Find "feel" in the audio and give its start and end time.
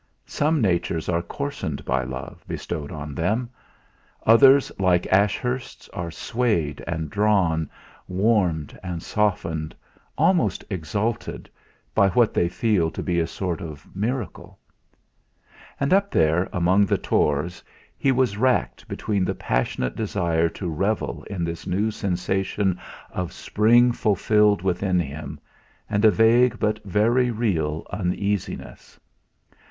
12.49-12.89